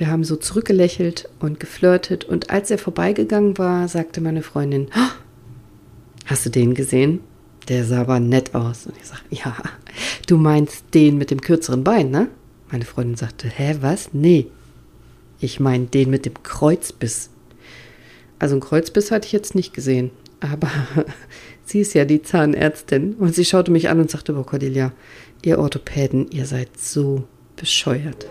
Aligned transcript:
Wir 0.00 0.08
haben 0.08 0.24
so 0.24 0.36
zurückgelächelt 0.36 1.28
und 1.40 1.60
geflirtet 1.60 2.24
und 2.24 2.48
als 2.48 2.70
er 2.70 2.78
vorbeigegangen 2.78 3.58
war, 3.58 3.86
sagte 3.86 4.22
meine 4.22 4.40
Freundin, 4.40 4.88
oh, 4.96 5.12
hast 6.24 6.46
du 6.46 6.48
den 6.48 6.72
gesehen? 6.72 7.20
Der 7.68 7.84
sah 7.84 8.00
aber 8.00 8.18
nett 8.18 8.54
aus. 8.54 8.86
Und 8.86 8.96
ich 8.96 9.06
sage, 9.06 9.20
ja, 9.28 9.54
du 10.26 10.38
meinst 10.38 10.84
den 10.94 11.18
mit 11.18 11.30
dem 11.30 11.42
kürzeren 11.42 11.84
Bein, 11.84 12.10
ne? 12.10 12.28
Meine 12.70 12.86
Freundin 12.86 13.16
sagte, 13.16 13.46
hä, 13.46 13.76
was? 13.82 14.14
Nee. 14.14 14.46
Ich 15.38 15.60
meine 15.60 15.84
den 15.84 16.08
mit 16.08 16.24
dem 16.24 16.42
Kreuzbiss. 16.42 17.28
Also 18.38 18.56
ein 18.56 18.60
Kreuzbiss 18.60 19.10
hatte 19.10 19.26
ich 19.26 19.32
jetzt 19.32 19.54
nicht 19.54 19.74
gesehen. 19.74 20.12
Aber 20.40 20.70
sie 21.66 21.80
ist 21.80 21.92
ja 21.92 22.06
die 22.06 22.22
Zahnärztin. 22.22 23.16
Und 23.16 23.34
sie 23.34 23.44
schaute 23.44 23.70
mich 23.70 23.90
an 23.90 24.00
und 24.00 24.10
sagte, 24.10 24.34
oh 24.34 24.44
Cordelia, 24.44 24.92
ihr 25.42 25.58
Orthopäden, 25.58 26.30
ihr 26.30 26.46
seid 26.46 26.78
so 26.78 27.24
bescheuert. 27.56 28.26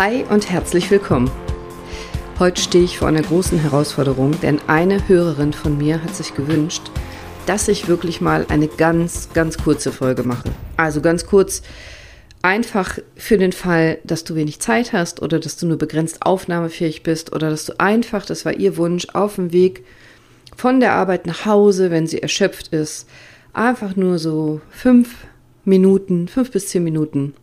Hi 0.00 0.24
und 0.30 0.48
herzlich 0.48 0.90
willkommen. 0.90 1.30
Heute 2.38 2.58
stehe 2.58 2.84
ich 2.84 2.96
vor 2.96 3.08
einer 3.08 3.20
großen 3.20 3.58
Herausforderung, 3.58 4.30
denn 4.40 4.58
eine 4.66 5.06
Hörerin 5.06 5.52
von 5.52 5.76
mir 5.76 6.02
hat 6.02 6.16
sich 6.16 6.34
gewünscht, 6.34 6.90
dass 7.44 7.68
ich 7.68 7.86
wirklich 7.86 8.22
mal 8.22 8.46
eine 8.48 8.66
ganz, 8.66 9.28
ganz 9.34 9.58
kurze 9.58 9.92
Folge 9.92 10.22
mache. 10.22 10.48
Also 10.78 11.02
ganz 11.02 11.26
kurz, 11.26 11.60
einfach 12.40 12.98
für 13.14 13.36
den 13.36 13.52
Fall, 13.52 13.98
dass 14.02 14.24
du 14.24 14.36
wenig 14.36 14.58
Zeit 14.60 14.94
hast 14.94 15.20
oder 15.20 15.38
dass 15.38 15.58
du 15.58 15.66
nur 15.66 15.76
begrenzt 15.76 16.22
aufnahmefähig 16.22 17.02
bist 17.02 17.34
oder 17.34 17.50
dass 17.50 17.66
du 17.66 17.78
einfach, 17.78 18.24
das 18.24 18.46
war 18.46 18.54
ihr 18.54 18.78
Wunsch, 18.78 19.06
auf 19.12 19.34
dem 19.34 19.52
Weg 19.52 19.84
von 20.56 20.80
der 20.80 20.94
Arbeit 20.94 21.26
nach 21.26 21.44
Hause, 21.44 21.90
wenn 21.90 22.06
sie 22.06 22.22
erschöpft 22.22 22.68
ist, 22.68 23.06
einfach 23.52 23.96
nur 23.96 24.18
so 24.18 24.62
fünf 24.70 25.26
Minuten, 25.66 26.26
fünf 26.26 26.52
bis 26.52 26.68
zehn 26.68 26.84
Minuten 26.84 27.34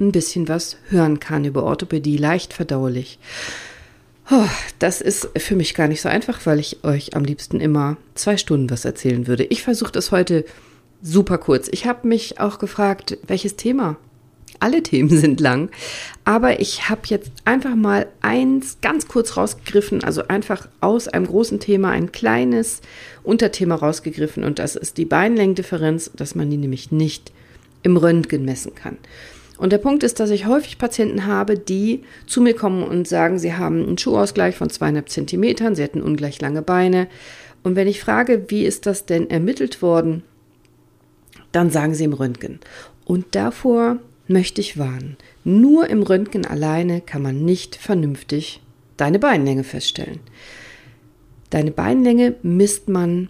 ein 0.00 0.12
bisschen 0.12 0.48
was 0.48 0.76
hören 0.88 1.20
kann 1.20 1.44
über 1.44 1.64
Orthopädie, 1.64 2.16
leicht 2.16 2.52
verdaulich. 2.52 3.18
Oh, 4.30 4.48
das 4.80 5.00
ist 5.00 5.28
für 5.36 5.54
mich 5.54 5.74
gar 5.74 5.86
nicht 5.86 6.02
so 6.02 6.08
einfach, 6.08 6.44
weil 6.46 6.58
ich 6.58 6.82
euch 6.82 7.14
am 7.14 7.24
liebsten 7.24 7.60
immer 7.60 7.96
zwei 8.14 8.36
Stunden 8.36 8.70
was 8.70 8.84
erzählen 8.84 9.26
würde. 9.28 9.44
Ich 9.44 9.62
versuche 9.62 9.92
das 9.92 10.10
heute 10.10 10.44
super 11.00 11.38
kurz. 11.38 11.68
Ich 11.70 11.86
habe 11.86 12.08
mich 12.08 12.40
auch 12.40 12.58
gefragt, 12.58 13.18
welches 13.26 13.54
Thema? 13.54 13.96
Alle 14.58 14.82
Themen 14.82 15.10
sind 15.20 15.40
lang, 15.40 15.70
aber 16.24 16.60
ich 16.60 16.88
habe 16.88 17.02
jetzt 17.04 17.30
einfach 17.44 17.76
mal 17.76 18.08
eins 18.20 18.78
ganz 18.80 19.06
kurz 19.06 19.36
rausgegriffen, 19.36 20.02
also 20.02 20.26
einfach 20.26 20.68
aus 20.80 21.06
einem 21.06 21.26
großen 21.26 21.60
Thema 21.60 21.90
ein 21.90 22.10
kleines 22.10 22.80
Unterthema 23.22 23.76
rausgegriffen 23.76 24.42
und 24.42 24.58
das 24.58 24.74
ist 24.74 24.96
die 24.96 25.04
Beinlängendifferenz, 25.04 26.10
dass 26.16 26.34
man 26.34 26.50
die 26.50 26.56
nämlich 26.56 26.90
nicht 26.90 27.32
im 27.82 27.96
Röntgen 27.96 28.44
messen 28.44 28.74
kann. 28.74 28.96
Und 29.58 29.72
der 29.72 29.78
Punkt 29.78 30.02
ist, 30.02 30.20
dass 30.20 30.30
ich 30.30 30.46
häufig 30.46 30.78
Patienten 30.78 31.26
habe, 31.26 31.58
die 31.58 32.02
zu 32.26 32.40
mir 32.40 32.54
kommen 32.54 32.82
und 32.82 33.08
sagen, 33.08 33.38
sie 33.38 33.54
haben 33.54 33.82
einen 33.82 33.98
Schuhausgleich 33.98 34.56
von 34.56 34.70
zweieinhalb 34.70 35.08
Zentimetern, 35.08 35.74
sie 35.74 35.82
hätten 35.82 36.02
ungleich 36.02 36.40
lange 36.40 36.62
Beine. 36.62 37.08
Und 37.62 37.74
wenn 37.74 37.88
ich 37.88 38.00
frage, 38.00 38.44
wie 38.48 38.64
ist 38.64 38.86
das 38.86 39.06
denn 39.06 39.30
ermittelt 39.30 39.82
worden, 39.82 40.22
dann 41.52 41.70
sagen 41.70 41.94
sie 41.94 42.04
im 42.04 42.12
Röntgen. 42.12 42.60
Und 43.04 43.34
davor 43.34 43.98
möchte 44.28 44.60
ich 44.60 44.78
warnen. 44.78 45.16
Nur 45.44 45.88
im 45.88 46.02
Röntgen 46.02 46.46
alleine 46.46 47.00
kann 47.00 47.22
man 47.22 47.44
nicht 47.44 47.76
vernünftig 47.76 48.60
deine 48.96 49.18
Beinlänge 49.18 49.64
feststellen. 49.64 50.20
Deine 51.50 51.70
Beinlänge 51.70 52.34
misst 52.42 52.88
man 52.88 53.28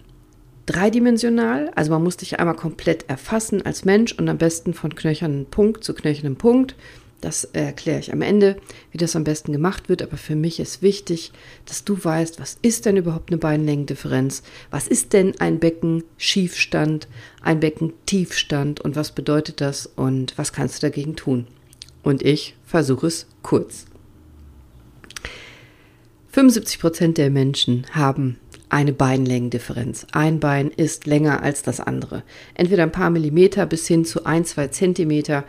dreidimensional. 0.67 1.71
Also 1.75 1.91
man 1.91 2.03
muss 2.03 2.17
dich 2.17 2.39
einmal 2.39 2.55
komplett 2.55 3.09
erfassen 3.09 3.65
als 3.65 3.85
Mensch 3.85 4.13
und 4.13 4.29
am 4.29 4.37
besten 4.37 4.75
von 4.75 4.93
knöchernen 4.93 5.47
Punkt 5.47 5.83
zu 5.83 5.95
knöchernen 5.95 6.35
Punkt. 6.35 6.75
Das 7.19 7.45
erkläre 7.45 7.99
ich 7.99 8.13
am 8.13 8.21
Ende, 8.21 8.57
wie 8.91 8.99
das 8.99 9.15
am 9.15 9.23
besten 9.23 9.51
gemacht 9.51 9.89
wird. 9.89 10.03
Aber 10.03 10.17
für 10.17 10.35
mich 10.35 10.59
ist 10.59 10.83
wichtig, 10.83 11.31
dass 11.65 11.83
du 11.83 11.97
weißt, 12.03 12.39
was 12.39 12.59
ist 12.61 12.85
denn 12.85 12.97
überhaupt 12.97 13.31
eine 13.31 13.39
Beinlängendifferenz? 13.39 14.43
Was 14.69 14.87
ist 14.87 15.13
denn 15.13 15.33
ein 15.39 15.57
Beckenschiefstand, 15.57 17.07
ein 17.41 17.59
Beckentiefstand 17.59 18.81
und 18.81 18.95
was 18.95 19.13
bedeutet 19.13 19.61
das 19.61 19.87
und 19.87 20.37
was 20.37 20.53
kannst 20.53 20.77
du 20.77 20.87
dagegen 20.87 21.15
tun? 21.15 21.47
Und 22.03 22.21
ich 22.21 22.55
versuche 22.65 23.07
es 23.07 23.25
kurz. 23.41 23.85
75 26.37 26.79
Prozent 26.79 27.17
der 27.17 27.31
Menschen 27.31 27.87
haben 27.93 28.37
eine 28.69 28.93
Beinlängendifferenz. 28.93 30.05
Ein 30.11 30.39
Bein 30.39 30.69
ist 30.69 31.05
länger 31.05 31.41
als 31.43 31.63
das 31.63 31.79
andere. 31.79 32.23
Entweder 32.53 32.83
ein 32.83 32.91
paar 32.91 33.09
Millimeter 33.09 33.65
bis 33.65 33.87
hin 33.87 34.05
zu 34.05 34.25
ein, 34.25 34.45
zwei 34.45 34.67
Zentimeter. 34.67 35.43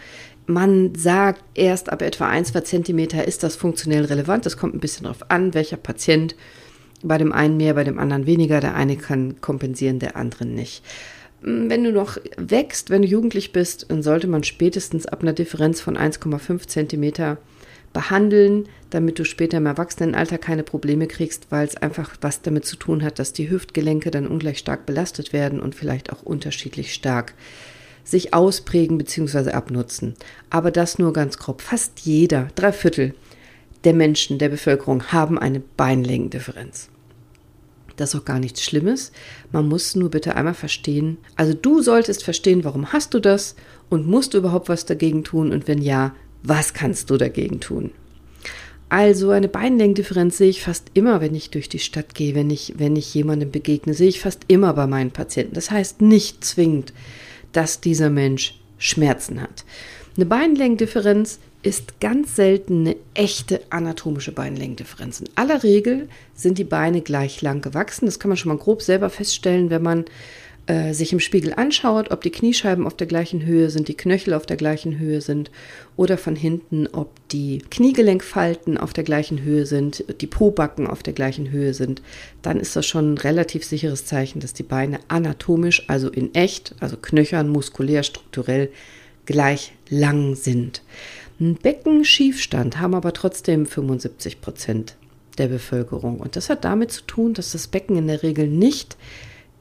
Man 0.46 0.94
sagt, 0.94 1.42
erst 1.54 1.90
ab 1.90 2.00
etwa 2.02 2.28
ein, 2.28 2.44
zwei 2.44 2.60
Zentimeter 2.60 3.26
ist 3.26 3.42
das 3.42 3.56
funktionell 3.56 4.04
relevant. 4.04 4.46
Das 4.46 4.56
kommt 4.56 4.74
ein 4.74 4.80
bisschen 4.80 5.04
darauf 5.04 5.30
an, 5.30 5.54
welcher 5.54 5.76
Patient. 5.76 6.36
Bei 7.02 7.18
dem 7.18 7.32
einen 7.32 7.56
mehr, 7.56 7.74
bei 7.74 7.84
dem 7.84 7.98
anderen 7.98 8.26
weniger. 8.26 8.60
Der 8.60 8.74
eine 8.74 8.96
kann 8.96 9.40
kompensieren, 9.40 9.98
der 9.98 10.16
andere 10.16 10.46
nicht. 10.46 10.82
Wenn 11.40 11.84
du 11.84 11.92
noch 11.92 12.18
wächst, 12.36 12.90
wenn 12.90 13.02
du 13.02 13.08
jugendlich 13.08 13.52
bist, 13.52 13.86
dann 13.90 14.02
sollte 14.02 14.26
man 14.26 14.42
spätestens 14.42 15.06
ab 15.06 15.22
einer 15.22 15.32
Differenz 15.32 15.80
von 15.80 15.96
1,5 15.96 16.66
Zentimeter 16.66 17.38
behandeln, 17.92 18.68
damit 18.90 19.18
du 19.18 19.24
später 19.24 19.58
im 19.58 19.66
Erwachsenenalter 19.66 20.38
keine 20.38 20.62
Probleme 20.62 21.06
kriegst, 21.06 21.50
weil 21.50 21.66
es 21.66 21.76
einfach 21.76 22.16
was 22.20 22.42
damit 22.42 22.64
zu 22.64 22.76
tun 22.76 23.02
hat, 23.02 23.18
dass 23.18 23.32
die 23.32 23.50
Hüftgelenke 23.50 24.10
dann 24.10 24.26
ungleich 24.26 24.58
stark 24.58 24.86
belastet 24.86 25.32
werden 25.32 25.60
und 25.60 25.74
vielleicht 25.74 26.12
auch 26.12 26.22
unterschiedlich 26.22 26.94
stark 26.94 27.34
sich 28.04 28.32
ausprägen 28.32 28.96
bzw. 28.98 29.50
abnutzen. 29.50 30.14
Aber 30.50 30.70
das 30.70 30.98
nur 30.98 31.12
ganz 31.12 31.38
grob. 31.38 31.60
Fast 31.60 32.00
jeder, 32.00 32.48
drei 32.54 32.72
Viertel 32.72 33.14
der 33.84 33.94
Menschen 33.94 34.38
der 34.38 34.48
Bevölkerung 34.48 35.04
haben 35.12 35.38
eine 35.38 35.60
Beinlängendifferenz. 35.60 36.88
Das 37.96 38.14
ist 38.14 38.20
auch 38.20 38.24
gar 38.24 38.38
nichts 38.38 38.62
Schlimmes. 38.62 39.12
Man 39.52 39.68
muss 39.68 39.96
nur 39.96 40.10
bitte 40.10 40.36
einmal 40.36 40.54
verstehen, 40.54 41.18
also 41.36 41.52
du 41.52 41.82
solltest 41.82 42.22
verstehen, 42.22 42.64
warum 42.64 42.92
hast 42.92 43.12
du 43.12 43.20
das 43.20 43.56
und 43.88 44.06
musst 44.06 44.34
du 44.34 44.38
überhaupt 44.38 44.68
was 44.68 44.86
dagegen 44.86 45.24
tun 45.24 45.52
und 45.52 45.66
wenn 45.68 45.82
ja, 45.82 46.14
was 46.42 46.74
kannst 46.74 47.10
du 47.10 47.16
dagegen 47.16 47.60
tun? 47.60 47.90
Also 48.88 49.30
eine 49.30 49.48
Beinlängendifferenz 49.48 50.38
sehe 50.38 50.48
ich 50.48 50.62
fast 50.62 50.90
immer, 50.94 51.20
wenn 51.20 51.34
ich 51.34 51.50
durch 51.50 51.68
die 51.68 51.78
Stadt 51.78 52.14
gehe, 52.14 52.34
wenn 52.34 52.48
ich, 52.48 52.74
wenn 52.78 52.96
ich 52.96 53.12
jemandem 53.12 53.50
begegne, 53.50 53.92
sehe 53.92 54.08
ich 54.08 54.20
fast 54.20 54.42
immer 54.48 54.72
bei 54.72 54.86
meinen 54.86 55.10
Patienten. 55.10 55.54
Das 55.54 55.70
heißt 55.70 56.00
nicht 56.00 56.42
zwingend, 56.42 56.94
dass 57.52 57.80
dieser 57.80 58.08
Mensch 58.08 58.58
Schmerzen 58.78 59.42
hat. 59.42 59.64
Eine 60.16 60.26
Beinlängendifferenz 60.26 61.38
ist 61.62 62.00
ganz 62.00 62.36
selten 62.36 62.80
eine 62.80 62.96
echte 63.14 63.60
anatomische 63.70 64.32
Beinlängendifferenz. 64.32 65.20
In 65.20 65.28
aller 65.34 65.62
Regel 65.62 66.08
sind 66.34 66.56
die 66.56 66.64
Beine 66.64 67.02
gleich 67.02 67.42
lang 67.42 67.60
gewachsen. 67.60 68.06
Das 68.06 68.18
kann 68.18 68.28
man 68.28 68.38
schon 68.38 68.50
mal 68.50 68.58
grob 68.58 68.80
selber 68.80 69.10
feststellen, 69.10 69.68
wenn 69.68 69.82
man 69.82 70.04
äh, 70.68 70.92
sich 70.92 71.14
im 71.14 71.20
Spiegel 71.20 71.54
anschaut, 71.54 72.10
ob 72.10 72.20
die 72.20 72.30
Kniescheiben 72.30 72.86
auf 72.86 72.94
der 72.94 73.06
gleichen 73.06 73.46
Höhe 73.46 73.70
sind, 73.70 73.88
die 73.88 73.96
Knöchel 73.96 74.34
auf 74.34 74.44
der 74.44 74.58
gleichen 74.58 74.98
Höhe 74.98 75.22
sind 75.22 75.50
oder 75.96 76.18
von 76.18 76.36
hinten, 76.36 76.86
ob 76.88 77.10
die 77.30 77.62
Kniegelenkfalten 77.70 78.76
auf 78.76 78.92
der 78.92 79.04
gleichen 79.04 79.42
Höhe 79.42 79.64
sind, 79.64 80.04
die 80.20 80.26
Pobacken 80.26 80.86
auf 80.86 81.02
der 81.02 81.14
gleichen 81.14 81.50
Höhe 81.50 81.72
sind, 81.72 82.02
dann 82.42 82.60
ist 82.60 82.76
das 82.76 82.84
schon 82.84 83.14
ein 83.14 83.18
relativ 83.18 83.64
sicheres 83.64 84.04
Zeichen, 84.04 84.40
dass 84.40 84.52
die 84.52 84.62
Beine 84.62 85.00
anatomisch, 85.08 85.84
also 85.88 86.10
in 86.10 86.34
echt, 86.34 86.74
also 86.80 86.98
knöchern, 86.98 87.48
muskulär, 87.48 88.02
strukturell 88.02 88.68
gleich 89.24 89.72
lang 89.88 90.34
sind. 90.34 90.82
Ein 91.40 91.54
Beckenschiefstand 91.54 92.78
haben 92.78 92.94
aber 92.94 93.14
trotzdem 93.14 93.64
75 93.64 94.42
Prozent 94.42 94.96
der 95.38 95.46
Bevölkerung. 95.48 96.20
Und 96.20 96.36
das 96.36 96.50
hat 96.50 96.64
damit 96.64 96.92
zu 96.92 97.02
tun, 97.02 97.32
dass 97.32 97.52
das 97.52 97.68
Becken 97.68 97.96
in 97.96 98.08
der 98.08 98.22
Regel 98.22 98.48
nicht 98.48 98.98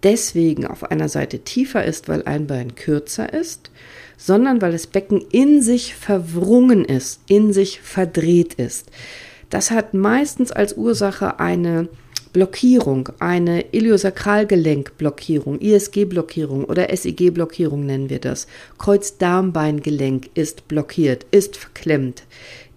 deswegen 0.04 0.66
auf 0.66 0.92
einer 0.92 1.10
Seite 1.10 1.40
tiefer 1.40 1.84
ist, 1.86 2.08
weil 2.08 2.24
ein 2.24 2.48
Bein 2.48 2.76
kürzer 2.76 3.34
ist, 3.34 3.72
sondern 4.18 4.62
weil 4.62 4.72
das 4.72 4.88
Becken 4.88 5.22
in 5.32 5.62
sich 5.62 5.96
verwrungen 5.96 6.86
ist, 6.86 7.22
in 7.28 7.54
sich 7.54 7.82
verdreht 7.82 8.56
ist. 8.56 8.90
Das 9.50 9.72
hat 9.72 9.94
meistens 9.94 10.52
als 10.52 10.74
Ursache 10.74 11.40
eine 11.40 11.88
Blockierung, 12.34 13.10
eine 13.20 13.66
Iliosakralgelenkblockierung, 13.72 15.60
ISG-Blockierung 15.60 16.66
oder 16.66 16.96
SIG-Blockierung 16.96 17.86
nennen 17.86 18.10
wir 18.10 18.20
das. 18.20 18.48
Kreuzdarmbeingelenk 18.78 20.30
ist 20.34 20.68
blockiert, 20.68 21.26
ist 21.32 21.58
verklemmt, 21.58 22.24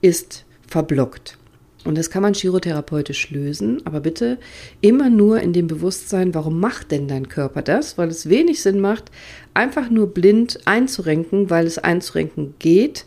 ist 0.00 0.44
verblockt. 0.66 1.36
Und 1.84 1.96
das 1.96 2.10
kann 2.10 2.22
man 2.22 2.34
chirotherapeutisch 2.34 3.30
lösen, 3.30 3.80
aber 3.86 4.00
bitte 4.00 4.38
immer 4.82 5.08
nur 5.08 5.40
in 5.40 5.54
dem 5.54 5.66
Bewusstsein, 5.66 6.34
warum 6.34 6.60
macht 6.60 6.90
denn 6.90 7.08
dein 7.08 7.28
Körper 7.28 7.62
das? 7.62 7.96
Weil 7.96 8.08
es 8.08 8.28
wenig 8.28 8.60
Sinn 8.60 8.80
macht, 8.80 9.10
einfach 9.54 9.88
nur 9.88 10.08
blind 10.08 10.58
einzurenken, 10.66 11.48
weil 11.48 11.66
es 11.66 11.78
einzurenken 11.78 12.54
geht 12.58 13.06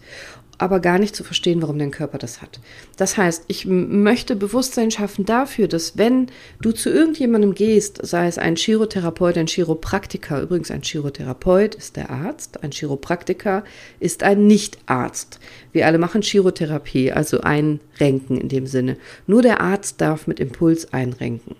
aber 0.57 0.79
gar 0.79 0.99
nicht 0.99 1.15
zu 1.15 1.23
verstehen, 1.23 1.61
warum 1.61 1.79
dein 1.79 1.91
Körper 1.91 2.17
das 2.17 2.41
hat. 2.41 2.59
Das 2.97 3.17
heißt, 3.17 3.45
ich 3.47 3.65
möchte 3.65 4.35
Bewusstsein 4.35 4.91
schaffen 4.91 5.25
dafür, 5.25 5.67
dass 5.67 5.97
wenn 5.97 6.27
du 6.61 6.71
zu 6.71 6.89
irgendjemandem 6.89 7.53
gehst, 7.53 7.99
sei 8.05 8.27
es 8.27 8.37
ein 8.37 8.55
Chirotherapeut, 8.55 9.37
ein 9.37 9.47
Chiropraktiker, 9.47 10.41
übrigens 10.41 10.71
ein 10.71 10.81
Chirotherapeut 10.81 11.75
ist 11.75 11.95
der 11.95 12.09
Arzt, 12.09 12.63
ein 12.63 12.71
Chiropraktiker 12.71 13.63
ist 13.99 14.23
ein 14.23 14.47
Nichtarzt. 14.47 15.39
Wir 15.71 15.87
alle 15.87 15.97
machen 15.97 16.21
Chirotherapie, 16.21 17.11
also 17.11 17.41
einrenken 17.41 18.37
in 18.37 18.49
dem 18.49 18.67
Sinne. 18.67 18.97
Nur 19.27 19.41
der 19.41 19.61
Arzt 19.61 20.01
darf 20.01 20.27
mit 20.27 20.39
Impuls 20.39 20.93
einrenken. 20.93 21.55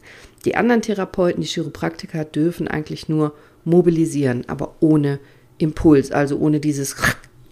Die 0.46 0.56
anderen 0.56 0.82
Therapeuten, 0.82 1.42
die 1.42 1.48
Chiropraktiker, 1.48 2.26
dürfen 2.26 2.68
eigentlich 2.68 3.10
nur 3.10 3.34
mobilisieren, 3.66 4.44
aber 4.48 4.76
ohne 4.82 5.20
Impuls, 5.58 6.12
also 6.12 6.38
ohne 6.38 6.60
dieses 6.60 6.96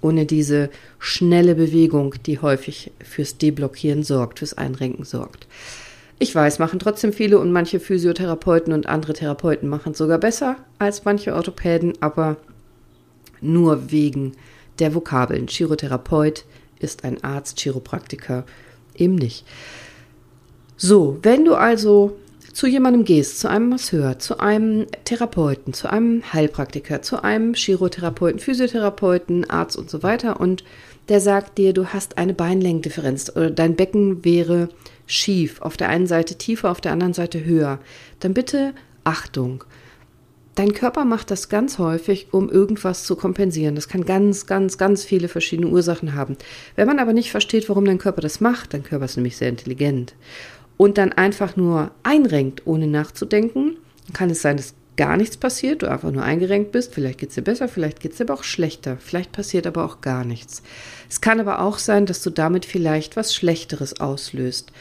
ohne 0.02 0.26
diese 0.26 0.70
schnelle 1.00 1.56
Bewegung, 1.56 2.16
die 2.26 2.40
häufig 2.40 2.92
fürs 3.04 3.38
Deblockieren 3.38 4.04
sorgt, 4.04 4.40
fürs 4.40 4.58
Einrenken 4.58 5.06
sorgt. 5.06 5.48
Ich 6.20 6.36
weiß, 6.36 6.60
machen 6.60 6.80
trotzdem 6.80 7.14
viele 7.14 7.40
und 7.40 7.52
manche 7.52 7.80
Physiotherapeuten 7.80 8.74
und 8.74 8.86
andere 8.88 9.14
Therapeuten 9.14 9.68
machen 9.68 9.94
es 9.94 9.98
sogar 9.98 10.20
besser 10.20 10.58
als 10.78 11.04
manche 11.04 11.34
Orthopäden, 11.34 11.94
aber 12.00 12.38
nur 13.42 13.92
wegen 13.92 14.34
der 14.78 14.94
Vokabeln. 14.94 15.48
Chirotherapeut 15.48 16.46
ist 16.80 17.04
ein 17.04 17.24
Arzt, 17.24 17.60
Chiropraktiker 17.60 18.46
eben 18.96 19.16
nicht. 19.16 19.46
So, 20.78 21.18
wenn 21.22 21.46
du 21.46 21.56
also 21.56 22.18
zu 22.54 22.68
jemandem 22.68 23.06
gehst, 23.06 23.40
zu 23.40 23.50
einem 23.50 23.70
Masseur, 23.70 24.20
zu 24.20 24.40
einem 24.40 24.88
Therapeuten, 25.06 25.74
zu 25.74 25.90
einem 25.90 26.22
Heilpraktiker, 26.34 27.02
zu 27.02 27.24
einem 27.24 27.54
Chirotherapeuten, 27.54 28.40
Physiotherapeuten, 28.40 29.50
Arzt 29.50 29.78
und 29.78 29.90
so 29.90 30.04
weiter 30.04 30.40
und 30.40 30.64
der 31.10 31.20
sagt 31.20 31.58
dir, 31.58 31.74
du 31.74 31.88
hast 31.88 32.18
eine 32.18 32.34
Beinlängendifferenz 32.34 33.32
oder 33.36 33.50
dein 33.50 33.76
Becken 33.76 34.24
wäre 34.24 34.70
schief, 35.08 35.62
auf 35.62 35.78
der 35.78 35.90
einen 35.90 36.08
Seite 36.08 36.36
tiefer, 36.36 36.72
auf 36.72 36.82
der 36.82 36.92
anderen 36.92 37.14
Seite 37.14 37.44
höher, 37.44 37.80
dann 38.20 38.34
bitte 38.34 38.74
Achtung. 39.04 39.64
Dein 40.56 40.74
Körper 40.74 41.06
macht 41.06 41.32
das 41.32 41.48
ganz 41.48 41.80
häufig, 41.80 42.28
um 42.32 42.50
irgendwas 42.50 43.06
zu 43.06 43.16
kompensieren. 43.16 43.76
Das 43.76 43.88
kann 43.88 44.04
ganz, 44.06 44.48
ganz, 44.48 44.78
ganz 44.78 45.04
viele 45.06 45.30
verschiedene 45.30 45.70
Ursachen 45.70 46.14
haben. 46.14 46.36
Wenn 46.76 46.88
man 46.88 47.00
aber 47.00 47.14
nicht 47.14 47.32
versteht, 47.32 47.70
warum 47.70 47.86
dein 47.86 47.98
Körper 47.98 48.22
das 48.22 48.42
macht, 48.42 48.74
dein 48.74 48.84
Körper 48.84 49.06
ist 49.06 49.16
nämlich 49.16 49.38
sehr 49.38 49.50
intelligent 49.50 50.14
und 50.82 50.98
dann 50.98 51.14
einfach 51.14 51.58
nur 51.58 51.92
einrenkt, 52.02 52.66
ohne 52.66 52.88
nachzudenken, 52.88 53.78
kann 54.14 54.32
es 54.32 54.42
sein, 54.42 54.58
dass 54.58 54.74
gar 54.98 55.16
nichts 55.16 55.38
passiert, 55.38 55.84
du 55.84 55.92
einfach 55.92 56.10
nur 56.10 56.24
eingerenkt 56.24 56.72
bist. 56.72 56.96
Vielleicht 56.96 57.20
geht 57.20 57.30
es 57.30 57.36
dir 57.36 57.44
besser, 57.44 57.68
vielleicht 57.68 58.00
geht 58.00 58.14
es 58.14 58.18
dir 58.18 58.24
aber 58.24 58.34
auch 58.34 58.44
schlechter. 58.44 58.98
Vielleicht 59.00 59.32
passiert 59.32 59.68
aber 59.68 59.86
auch 59.86 60.02
gar 60.02 60.26
nichts. 60.26 60.64
Es 61.08 61.22
kann 61.22 61.40
aber 61.40 61.62
auch 61.62 61.78
sein, 61.78 62.08
dass 62.08 62.24
du 62.24 62.32
damit 62.32 62.66
vielleicht 62.66 63.16
was 63.16 63.36
Schlechteres 63.36 64.00
auslöst, 64.00 64.72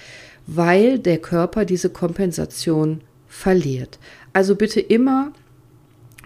weil 0.47 0.99
der 0.99 1.19
Körper 1.19 1.67
diese 1.67 1.91
Kompensation 1.91 3.03
verliert. 3.29 3.99
Also 4.33 4.57
bitte 4.57 4.81
immer 4.81 5.33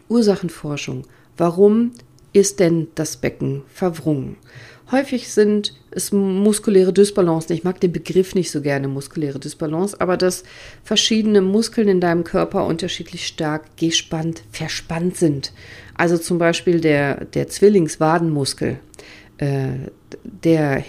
Ursachenforschung. 0.08 1.04
Warum 1.36 1.90
ist 2.32 2.60
denn 2.60 2.86
das 2.94 3.16
Becken 3.16 3.64
verwrungen? 3.66 4.36
Häufig 4.94 5.28
sind 5.28 5.72
es 5.90 6.12
muskuläre 6.12 6.92
Dysbalancen. 6.92 7.56
Ich 7.56 7.64
mag 7.64 7.80
den 7.80 7.90
Begriff 7.90 8.36
nicht 8.36 8.52
so 8.52 8.60
gerne, 8.60 8.86
muskuläre 8.86 9.40
Dysbalance, 9.40 10.00
aber 10.00 10.16
dass 10.16 10.44
verschiedene 10.84 11.40
Muskeln 11.40 11.88
in 11.88 12.00
deinem 12.00 12.22
Körper 12.22 12.64
unterschiedlich 12.64 13.26
stark 13.26 13.76
gespannt, 13.76 14.44
verspannt 14.52 15.16
sind. 15.16 15.52
Also 15.96 16.16
zum 16.16 16.38
Beispiel 16.38 16.80
der, 16.80 17.24
der 17.24 17.48
Zwillingswadenmuskel 17.48 18.78
äh, 19.38 19.90
der 20.22 20.84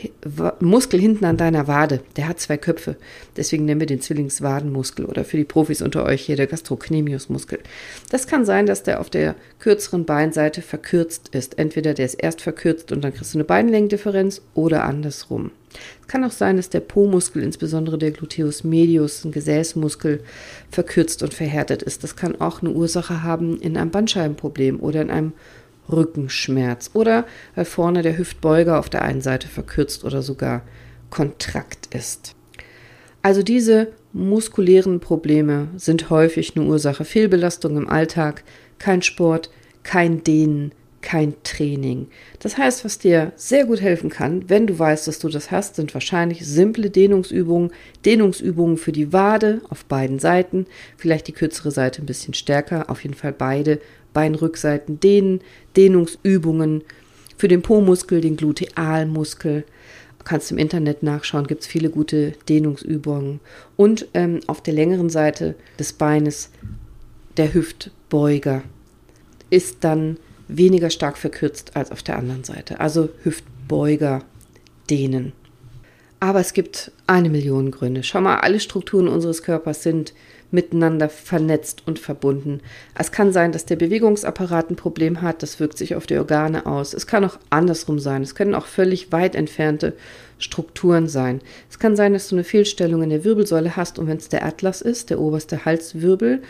Muskel 0.60 1.00
hinten 1.00 1.26
an 1.26 1.38
deiner 1.38 1.68
Wade, 1.68 2.02
der 2.16 2.28
hat 2.28 2.40
zwei 2.40 2.58
Köpfe. 2.58 2.96
Deswegen 3.36 3.66
nennen 3.66 3.80
wir 3.80 3.88
den 3.88 4.02
Zwillingswadenmuskel 4.02 5.06
oder 5.06 5.26
für 5.26 5.38
die 5.38 5.44
Profis 5.46 5.82
unter 5.82 6.04
euch 6.04 6.22
hier 6.22 6.36
der 6.36 6.46
Gastrocnemiusmuskel. 6.46 7.60
Das 8.12 8.28
kann 8.28 8.46
sein, 8.46 8.68
dass 8.68 8.84
der 8.84 9.00
auf 9.00 9.10
der 9.10 9.36
kürzeren 9.58 10.06
Beinseite 10.06 10.62
verkürzt 10.62 11.30
ist. 11.30 11.58
Entweder 11.58 11.96
der 11.96 12.06
ist 12.06 12.16
erst 12.16 12.42
verkürzt 12.42 12.92
und 12.92 13.04
dann 13.04 13.14
kriegst 13.14 13.34
du 13.34 13.38
eine 13.38 13.46
Beinlängendifferenz 13.46 14.42
oder 14.54 14.84
andersrum. 14.84 15.52
Es 16.02 16.08
kann 16.08 16.24
auch 16.24 16.32
sein, 16.32 16.58
dass 16.58 16.70
der 16.70 16.80
Po-Muskel, 16.80 17.44
insbesondere 17.44 17.98
der 17.98 18.12
Gluteus 18.12 18.64
medius, 18.64 19.26
ein 19.26 19.32
Gesäßmuskel, 19.32 20.22
verkürzt 20.70 21.24
und 21.24 21.34
verhärtet 21.34 21.82
ist. 21.82 22.04
Das 22.04 22.16
kann 22.16 22.40
auch 22.40 22.62
eine 22.62 22.72
Ursache 22.72 23.24
haben 23.24 23.60
in 23.60 23.76
einem 23.76 23.92
Bandscheibenproblem 23.92 24.80
oder 24.80 25.02
in 25.02 25.10
einem 25.10 25.34
Rückenschmerz 25.92 26.92
oder 26.94 27.26
weil 27.56 27.66
vorne 27.66 28.02
der 28.02 28.18
Hüftbeuger 28.18 28.80
auf 28.80 28.90
der 28.90 29.04
einen 29.04 29.22
Seite 29.22 29.48
verkürzt 29.48 30.04
oder 30.04 30.22
sogar 30.22 30.62
kontrakt 31.10 31.94
ist. 31.94 32.36
Also 33.22 33.42
diese 33.42 33.88
muskulären 34.14 35.00
Probleme 35.00 35.68
sind 35.78 36.10
häufig 36.10 36.56
eine 36.56 36.66
Ursache 36.66 37.06
Fehlbelastung 37.06 37.78
im 37.78 37.90
Alltag, 37.90 38.44
kein 38.78 39.02
Sport, 39.02 39.50
kein 39.84 40.24
Dehnen, 40.24 40.72
kein 41.06 41.36
Training. 41.44 42.07
Das 42.40 42.57
heißt, 42.57 42.84
was 42.84 42.98
dir 42.98 43.31
sehr 43.36 43.66
gut 43.66 43.80
helfen 43.80 44.10
kann, 44.10 44.50
wenn 44.50 44.68
du 44.68 44.78
weißt, 44.78 45.07
dass 45.07 45.19
du 45.19 45.30
das 45.30 45.52
hast, 45.52 45.75
sind 45.75 45.94
wahrscheinlich 45.94 46.46
simple 46.46 46.90
Dehnungsübungen, 46.90 47.72
Dehnungsübungen 48.04 48.78
für 48.78 48.92
die 48.92 49.13
Wade 49.13 49.62
auf 49.69 49.86
beiden 49.86 50.19
Seiten, 50.19 50.66
vielleicht 50.98 51.28
die 51.28 51.31
kürzere 51.31 51.72
Seite 51.72 52.02
ein 52.02 52.07
bisschen 52.07 52.34
stärker, 52.34 52.90
auf 52.90 53.04
jeden 53.04 53.13
Fall 53.13 53.31
beide 53.31 53.80
Beinrückseiten 54.13 55.00
dehnen, 55.00 55.42
Dehnungsübungen 55.78 56.84
für 57.38 57.48
den 57.48 57.62
Po-Muskel, 57.62 58.19
den 58.19 58.36
Glutealmuskel. 58.36 59.63
Kannst 60.24 60.51
im 60.51 60.58
Internet 60.58 61.04
nachschauen, 61.04 61.46
gibt 61.46 61.62
es 61.62 61.68
viele 61.68 61.92
gute 61.92 62.34
Dehnungsübungen. 62.50 63.42
Und 63.75 64.08
ähm, 64.16 64.40
auf 64.48 64.63
der 64.63 64.74
längeren 64.74 65.12
Seite 65.12 65.54
des 65.78 65.94
Beines 65.94 66.50
der 67.38 67.54
Hüftbeuger 67.54 68.63
ist 69.51 69.84
dann 69.84 70.18
weniger 70.48 70.90
stark 70.90 71.18
verkürzt 71.18 71.76
als 71.76 71.92
auf 71.92 72.04
der 72.04 72.18
anderen 72.18 72.44
Seite. 72.44 72.80
Also 72.80 73.10
Hüftbeuger 73.24 74.24
dehnen. 74.90 75.34
Aber 76.20 76.40
es 76.40 76.54
gibt 76.54 76.92
eine 77.08 77.30
Million 77.30 77.72
Gründe. 77.72 78.04
Schau 78.04 78.22
mal, 78.22 78.38
alle 78.38 78.60
Strukturen 78.60 79.08
unseres 79.08 79.44
Körpers 79.44 79.84
sind 79.84 80.14
miteinander 80.52 81.10
vernetzt 81.10 81.84
und 81.86 82.00
verbunden. 82.00 82.62
Es 82.98 83.12
kann 83.12 83.34
sein, 83.34 83.52
dass 83.52 83.66
der 83.66 83.76
Bewegungsapparat 83.76 84.70
ein 84.70 84.76
Problem 84.76 85.22
hat, 85.22 85.44
das 85.44 85.60
wirkt 85.60 85.78
sich 85.78 85.96
auf 85.96 86.08
die 86.08 86.18
Organe 86.18 86.66
aus. 86.66 86.94
Es 86.94 87.08
kann 87.08 87.26
auch 87.26 87.38
andersrum 87.50 88.00
sein. 88.00 88.22
Es 88.22 88.36
können 88.36 88.56
auch 88.56 88.66
völlig 88.66 89.12
weit 89.12 89.36
entfernte 89.36 89.94
Strukturen 90.38 91.08
sein. 91.08 91.42
Es 91.70 91.80
kann 91.80 91.96
sein, 91.96 92.14
dass 92.14 92.30
du 92.30 92.36
eine 92.36 92.44
Fehlstellung 92.44 93.04
in 93.04 93.10
der 93.10 93.24
Wirbelsäule 93.24 93.76
hast 93.76 94.00
und 94.00 94.08
wenn 94.08 94.18
es 94.18 94.30
der 94.30 94.46
Atlas 94.46 94.82
ist, 94.82 95.10
der 95.10 95.20
oberste 95.20 95.66
Halswirbel, 95.66 96.42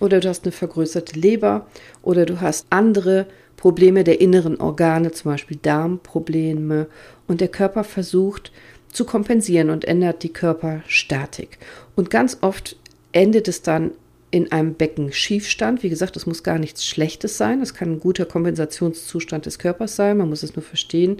oder 0.00 0.20
du 0.20 0.28
hast 0.28 0.44
eine 0.44 0.52
vergrößerte 0.52 1.18
Leber 1.18 1.66
oder 2.02 2.26
du 2.26 2.40
hast 2.40 2.66
andere 2.70 3.26
Probleme 3.56 4.04
der 4.04 4.20
inneren 4.20 4.60
Organe, 4.60 5.12
zum 5.12 5.32
Beispiel 5.32 5.58
Darmprobleme 5.60 6.86
und 7.26 7.40
der 7.40 7.48
Körper 7.48 7.84
versucht 7.84 8.52
zu 8.96 9.04
kompensieren 9.04 9.70
und 9.70 9.84
ändert 9.84 10.22
die 10.22 10.32
Körperstatik. 10.32 11.58
Und 11.94 12.10
ganz 12.10 12.38
oft 12.40 12.76
endet 13.12 13.46
es 13.46 13.62
dann 13.62 13.92
in 14.30 14.50
einem 14.50 14.74
Beckenschiefstand. 14.74 15.82
Wie 15.82 15.88
gesagt, 15.88 16.16
das 16.16 16.26
muss 16.26 16.42
gar 16.42 16.58
nichts 16.58 16.84
Schlechtes 16.84 17.38
sein. 17.38 17.60
Das 17.60 17.74
kann 17.74 17.92
ein 17.92 18.00
guter 18.00 18.24
Kompensationszustand 18.24 19.46
des 19.46 19.58
Körpers 19.58 19.96
sein. 19.96 20.16
Man 20.16 20.28
muss 20.28 20.42
es 20.42 20.56
nur 20.56 20.62
verstehen. 20.62 21.18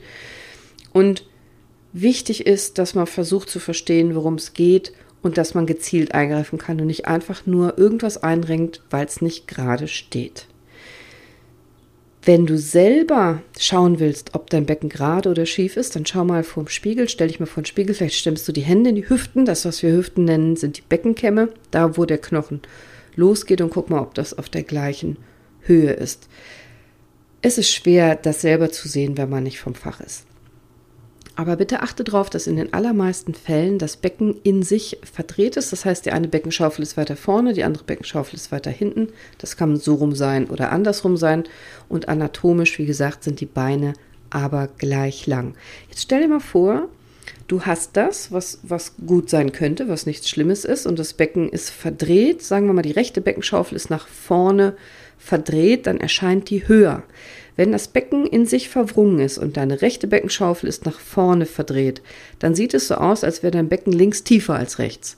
Und 0.93 1.25
wichtig 1.93 2.47
ist, 2.47 2.79
dass 2.79 2.95
man 2.95 3.07
versucht 3.07 3.49
zu 3.49 3.61
verstehen, 3.61 4.15
worum 4.15 4.35
es 4.35 4.55
geht 4.55 4.93
und 5.23 5.39
dass 5.39 5.55
man 5.55 5.67
gezielt 5.67 6.15
eingreifen 6.15 6.59
kann 6.59 6.81
und 6.81 6.87
nicht 6.89 7.07
einfach 7.07 7.47
nur 7.47 7.79
irgendwas 7.79 8.23
einrenkt, 8.23 8.83
weil 8.91 9.07
es 9.07 9.21
nicht 9.21 9.47
gerade 9.47 9.89
steht. 9.89 10.47
Wenn 12.27 12.45
du 12.45 12.59
selber 12.59 13.41
schauen 13.57 14.01
willst, 14.01 14.35
ob 14.35 14.51
dein 14.51 14.67
Becken 14.67 14.89
gerade 14.89 15.29
oder 15.29 15.47
schief 15.47 15.77
ist, 15.77 15.95
dann 15.95 16.05
schau 16.05 16.25
mal 16.25 16.43
vorm 16.43 16.67
Spiegel, 16.67 17.09
stell 17.09 17.29
dich 17.29 17.39
mal 17.39 17.47
vor 17.47 17.63
den 17.63 17.67
Spiegel, 17.67 17.95
vielleicht 17.95 18.17
stemmst 18.17 18.49
du 18.49 18.53
die 18.53 18.63
Hände 18.63 18.91
in 18.91 18.97
die 18.97 19.09
Hüften. 19.09 19.45
Das, 19.45 19.65
was 19.65 19.81
wir 19.85 19.93
Hüften 19.93 20.25
nennen, 20.25 20.57
sind 20.57 20.77
die 20.77 20.83
Beckenkämme, 20.83 21.51
da 21.71 21.97
wo 21.97 22.05
der 22.05 22.19
Knochen 22.19 22.63
losgeht 23.15 23.61
und 23.61 23.71
guck 23.71 23.91
mal, 23.91 24.01
ob 24.01 24.15
das 24.15 24.37
auf 24.37 24.49
der 24.49 24.65
gleichen 24.65 25.19
Höhe 25.61 25.93
ist. 25.93 26.29
Es 27.43 27.59
ist 27.59 27.71
schwer, 27.71 28.17
das 28.17 28.41
selber 28.41 28.73
zu 28.73 28.89
sehen, 28.89 29.17
wenn 29.17 29.31
man 29.31 29.45
nicht 29.45 29.61
vom 29.61 29.77
Fach 29.77 30.01
ist. 30.01 30.27
Aber 31.37 31.57
bitte 31.57 31.83
achte 31.83 32.03
darauf, 32.03 32.31
dass 32.31 32.47
in 32.47 32.57
den 32.57 32.73
allermeisten 32.73 33.35
Fällen 33.35 33.79
das 33.79 33.99
Becken 33.99 34.37
in 34.43 34.63
sich 34.63 34.99
verdreht 35.05 35.57
ist. 35.57 35.71
Das 35.71 35.85
heißt, 35.85 36.07
die 36.07 36.13
eine 36.13 36.29
Beckenschaufel 36.29 36.83
ist 36.83 36.97
weiter 36.97 37.15
vorne, 37.15 37.53
die 37.53 37.63
andere 37.63 37.85
Beckenschaufel 37.85 38.37
ist 38.37 38.53
weiter 38.53 38.71
hinten. 38.71 39.09
Das 39.37 39.59
kann 39.59 39.77
so 39.77 39.97
rum 39.97 40.15
sein 40.15 40.47
oder 40.47 40.73
andersrum 40.73 41.19
sein. 41.19 41.45
Und 41.91 42.09
anatomisch, 42.09 42.79
wie 42.79 42.87
gesagt, 42.87 43.23
sind 43.23 43.41
die 43.41 43.47
Beine 43.47 43.93
aber 44.31 44.69
gleich 44.79 45.27
lang. 45.27 45.55
Jetzt 45.91 46.03
stell 46.03 46.23
dir 46.23 46.29
mal 46.29 46.41
vor, 46.41 46.89
du 47.49 47.63
hast 47.63 47.99
das, 47.99 48.33
was, 48.33 48.61
was 48.63 48.95
gut 49.07 49.29
sein 49.29 49.53
könnte, 49.53 49.89
was 49.89 50.07
nichts 50.07 50.31
Schlimmes 50.31 50.65
ist, 50.65 50.87
und 50.87 50.99
das 50.99 51.13
Becken 51.13 51.51
ist 51.51 51.69
verdreht. 51.69 52.43
Sagen 52.43 52.67
wir 52.67 52.73
mal, 52.73 52.83
die 52.83 52.93
rechte 52.93 53.21
Beckenschaufel 53.21 53.77
ist 53.77 53.91
nach 53.91 54.09
vorne 54.09 54.75
verdreht, 55.19 55.87
dann 55.87 56.01
erscheint 56.01 56.49
die 56.49 56.67
höher. 56.67 57.03
Wenn 57.57 57.73
das 57.73 57.89
Becken 57.89 58.27
in 58.27 58.47
sich 58.47 58.69
verwrungen 58.69 59.19
ist 59.19 59.39
und 59.39 59.57
deine 59.57 59.81
rechte 59.83 60.07
Beckenschaufel 60.07 60.69
ist 60.69 60.85
nach 60.85 61.01
vorne 61.01 61.47
verdreht, 61.47 62.03
dann 62.39 62.55
sieht 62.55 62.75
es 62.75 62.89
so 62.89 62.97
aus, 62.97 63.25
als 63.25 63.43
wäre 63.43 63.51
dein 63.51 63.69
Becken 63.69 63.93
links 63.93 64.25
tiefer 64.25 64.55
als 64.55 64.79
rechts. 64.79 65.17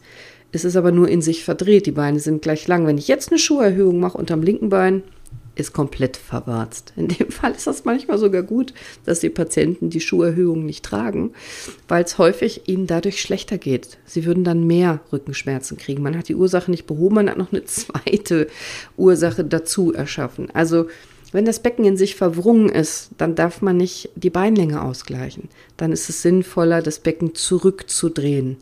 Es 0.52 0.64
ist 0.64 0.76
aber 0.76 0.92
nur 0.92 1.08
in 1.08 1.20
sich 1.20 1.44
verdreht, 1.44 1.86
die 1.86 1.92
Beine 1.92 2.20
sind 2.20 2.40
gleich 2.40 2.66
lang. 2.68 2.86
Wenn 2.86 2.96
ich 2.96 3.08
jetzt 3.08 3.30
eine 3.30 3.38
Schuherhöhung 3.38 4.00
mache 4.00 4.16
unterm 4.16 4.42
linken 4.42 4.70
Bein, 4.70 5.02
ist 5.58 5.72
komplett 5.72 6.16
verwarzt. 6.16 6.92
In 6.96 7.08
dem 7.08 7.30
Fall 7.30 7.52
ist 7.52 7.66
das 7.66 7.84
manchmal 7.84 8.18
sogar 8.18 8.42
gut, 8.42 8.72
dass 9.04 9.20
die 9.20 9.28
Patienten 9.28 9.90
die 9.90 10.00
Schuherhöhung 10.00 10.64
nicht 10.64 10.84
tragen, 10.84 11.32
weil 11.88 12.04
es 12.04 12.16
häufig 12.16 12.68
ihnen 12.68 12.86
dadurch 12.86 13.20
schlechter 13.20 13.58
geht. 13.58 13.98
Sie 14.04 14.24
würden 14.24 14.44
dann 14.44 14.66
mehr 14.66 15.00
Rückenschmerzen 15.12 15.76
kriegen. 15.76 16.02
Man 16.02 16.16
hat 16.16 16.28
die 16.28 16.36
Ursache 16.36 16.70
nicht 16.70 16.86
behoben, 16.86 17.16
man 17.16 17.28
hat 17.28 17.38
noch 17.38 17.52
eine 17.52 17.64
zweite 17.66 18.46
Ursache 18.96 19.44
dazu 19.44 19.92
erschaffen. 19.92 20.48
Also 20.52 20.86
wenn 21.32 21.44
das 21.44 21.60
Becken 21.60 21.84
in 21.84 21.96
sich 21.96 22.14
verwrungen 22.14 22.68
ist, 22.68 23.10
dann 23.18 23.34
darf 23.34 23.60
man 23.60 23.76
nicht 23.76 24.10
die 24.14 24.30
Beinlänge 24.30 24.82
ausgleichen. 24.82 25.48
Dann 25.76 25.92
ist 25.92 26.08
es 26.08 26.22
sinnvoller, 26.22 26.82
das 26.82 27.00
Becken 27.00 27.34
zurückzudrehen 27.34 28.56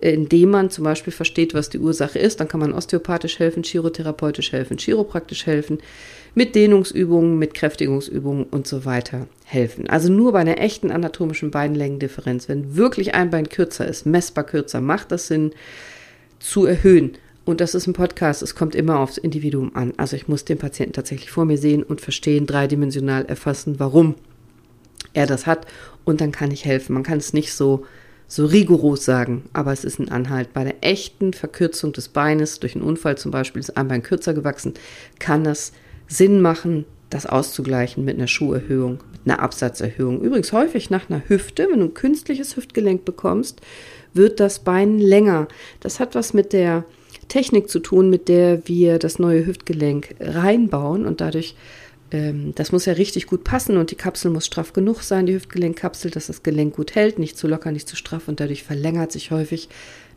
indem 0.00 0.50
man 0.50 0.70
zum 0.70 0.84
Beispiel 0.84 1.12
versteht, 1.12 1.54
was 1.54 1.70
die 1.70 1.78
Ursache 1.78 2.18
ist. 2.18 2.40
Dann 2.40 2.48
kann 2.48 2.60
man 2.60 2.72
osteopathisch 2.72 3.38
helfen, 3.38 3.62
chirotherapeutisch 3.62 4.52
helfen, 4.52 4.76
chiropraktisch 4.76 5.46
helfen, 5.46 5.78
mit 6.34 6.54
Dehnungsübungen, 6.54 7.38
mit 7.38 7.54
Kräftigungsübungen 7.54 8.44
und 8.44 8.66
so 8.66 8.84
weiter 8.84 9.26
helfen. 9.44 9.88
Also 9.88 10.12
nur 10.12 10.32
bei 10.32 10.40
einer 10.40 10.60
echten 10.60 10.90
anatomischen 10.90 11.50
Beinlängendifferenz, 11.50 12.48
wenn 12.48 12.76
wirklich 12.76 13.14
ein 13.14 13.30
Bein 13.30 13.48
kürzer 13.48 13.88
ist, 13.88 14.04
messbar 14.04 14.44
kürzer, 14.44 14.80
macht 14.80 15.12
das 15.12 15.28
Sinn 15.28 15.52
zu 16.38 16.66
erhöhen. 16.66 17.16
Und 17.46 17.62
das 17.62 17.74
ist 17.74 17.86
ein 17.86 17.94
Podcast, 17.94 18.42
es 18.42 18.54
kommt 18.54 18.74
immer 18.74 18.98
aufs 18.98 19.16
Individuum 19.16 19.70
an. 19.74 19.94
Also 19.96 20.16
ich 20.16 20.28
muss 20.28 20.44
den 20.44 20.58
Patienten 20.58 20.92
tatsächlich 20.92 21.30
vor 21.30 21.46
mir 21.46 21.56
sehen 21.56 21.82
und 21.82 22.02
verstehen, 22.02 22.44
dreidimensional 22.44 23.24
erfassen, 23.24 23.78
warum 23.78 24.16
er 25.14 25.26
das 25.26 25.46
hat. 25.46 25.66
Und 26.04 26.20
dann 26.20 26.32
kann 26.32 26.50
ich 26.50 26.64
helfen. 26.64 26.92
Man 26.92 27.04
kann 27.04 27.18
es 27.18 27.32
nicht 27.32 27.54
so 27.54 27.86
so 28.28 28.44
rigoros 28.44 29.04
sagen, 29.04 29.44
aber 29.52 29.72
es 29.72 29.84
ist 29.84 30.00
ein 30.00 30.08
Anhalt. 30.08 30.52
Bei 30.52 30.64
der 30.64 30.76
echten 30.80 31.32
Verkürzung 31.32 31.92
des 31.92 32.08
Beines, 32.08 32.58
durch 32.58 32.74
einen 32.74 32.84
Unfall 32.84 33.16
zum 33.16 33.30
Beispiel, 33.30 33.60
ist 33.60 33.76
ein 33.76 33.88
Bein 33.88 34.02
kürzer 34.02 34.34
gewachsen, 34.34 34.74
kann 35.18 35.44
das 35.44 35.72
Sinn 36.08 36.40
machen, 36.40 36.84
das 37.08 37.26
auszugleichen 37.26 38.04
mit 38.04 38.16
einer 38.16 38.26
Schuherhöhung, 38.26 38.98
mit 39.24 39.32
einer 39.32 39.42
Absatzerhöhung. 39.42 40.20
Übrigens 40.22 40.52
häufig 40.52 40.90
nach 40.90 41.08
einer 41.08 41.22
Hüfte, 41.28 41.68
wenn 41.70 41.78
du 41.78 41.86
ein 41.86 41.94
künstliches 41.94 42.56
Hüftgelenk 42.56 43.04
bekommst, 43.04 43.60
wird 44.12 44.40
das 44.40 44.58
Bein 44.58 44.98
länger. 44.98 45.46
Das 45.78 46.00
hat 46.00 46.16
was 46.16 46.34
mit 46.34 46.52
der 46.52 46.84
Technik 47.28 47.68
zu 47.68 47.80
tun, 47.80 48.10
mit 48.10 48.28
der 48.28 48.66
wir 48.68 48.98
das 48.98 49.18
neue 49.18 49.46
Hüftgelenk 49.46 50.14
reinbauen 50.20 51.06
und 51.06 51.20
dadurch 51.20 51.54
ähm, 52.12 52.52
das 52.54 52.72
muss 52.72 52.86
ja 52.86 52.92
richtig 52.94 53.26
gut 53.26 53.44
passen 53.44 53.76
und 53.76 53.90
die 53.90 53.96
Kapsel 53.96 54.30
muss 54.30 54.46
straff 54.46 54.72
genug 54.72 55.02
sein, 55.02 55.26
die 55.26 55.34
Hüftgelenkkapsel, 55.34 56.10
dass 56.10 56.28
das 56.28 56.42
Gelenk 56.42 56.76
gut 56.76 56.94
hält, 56.94 57.18
nicht 57.18 57.36
zu 57.36 57.48
locker, 57.48 57.72
nicht 57.72 57.88
zu 57.88 57.96
straff 57.96 58.28
und 58.28 58.40
dadurch 58.40 58.62
verlängert 58.62 59.12
sich 59.12 59.30
häufig 59.30 59.68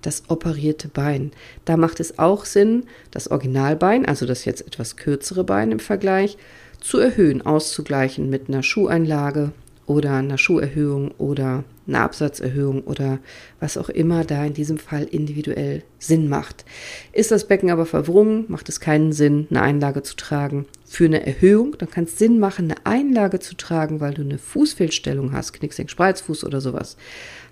das 0.02 0.24
operierte 0.30 0.88
Bein. 0.88 1.32
Da 1.66 1.78
macht 1.78 2.00
es 2.00 2.20
auch 2.20 2.46
Sinn, 2.46 2.84
das 3.12 3.30
Originalbein, 3.30 4.06
also 4.06 4.26
das 4.26 4.46
jetzt 4.46 4.66
etwas 4.66 4.96
kürzere 4.96 5.44
Bein 5.44 5.72
im 5.72 5.80
Vergleich, 5.80 6.38
zu 6.80 7.00
erhöhen, 7.00 7.42
auszugleichen 7.42 8.30
mit 8.30 8.48
einer 8.48 8.64
Schuheinlage 8.64 9.52
oder 9.90 10.14
einer 10.14 10.38
Schuherhöhung 10.38 11.10
oder 11.18 11.64
einer 11.88 12.02
Absatzerhöhung 12.02 12.84
oder 12.84 13.18
was 13.60 13.76
auch 13.76 13.90
immer 13.90 14.24
da 14.24 14.46
in 14.46 14.54
diesem 14.54 14.78
Fall 14.78 15.06
individuell 15.06 15.82
Sinn 15.98 16.30
macht. 16.30 16.64
Ist 17.12 17.32
das 17.32 17.48
Becken 17.48 17.72
aber 17.72 17.88
verwrungen, 17.88 18.46
macht 18.50 18.70
es 18.70 18.80
keinen 18.80 19.14
Sinn, 19.14 19.48
eine 19.50 19.64
Einlage 19.64 20.04
zu 20.04 20.16
tragen. 20.16 20.68
Für 20.86 21.06
eine 21.06 21.26
Erhöhung, 21.26 21.76
dann 21.80 21.90
kann 21.90 22.04
es 22.04 22.20
Sinn 22.20 22.38
machen, 22.38 22.66
eine 22.66 22.86
Einlage 22.86 23.40
zu 23.40 23.58
tragen, 23.58 24.00
weil 24.00 24.14
du 24.14 24.22
eine 24.22 24.38
Fußfehlstellung 24.38 25.34
hast, 25.34 25.54
Knicksenk, 25.54 25.90
Spreizfuß 25.90 26.44
oder 26.44 26.62
sowas. 26.62 26.96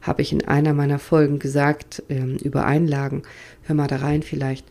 Habe 0.04 0.22
ich 0.22 0.32
in 0.32 0.48
einer 0.48 0.74
meiner 0.74 1.00
Folgen 1.00 1.40
gesagt 1.40 2.04
ähm, 2.08 2.38
über 2.44 2.68
Einlagen. 2.68 3.24
Hör 3.64 3.74
mal 3.74 3.88
da 3.88 3.96
rein 3.96 4.22
vielleicht. 4.22 4.68